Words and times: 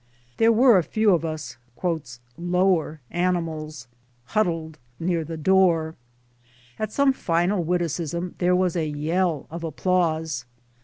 There 0.37 0.51
were 0.51 0.79
a 0.79 0.83
few 0.83 1.11
of 1.13 1.23
us" 1.23 1.57
lower 2.35 3.01
animals" 3.11 3.87
huddled 4.33 4.79
near 4.99 5.23
the 5.23 5.37
door. 5.37 5.93
At 6.79 6.91
some 6.91 7.13
final 7.13 7.63
witticism 7.63 8.33
there 8.39 8.55
was 8.55 8.75
a 8.75 8.87
yell 8.87 9.45
of 9.51 9.63
applause. 9.63 10.45